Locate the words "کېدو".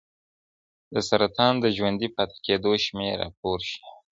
2.45-2.71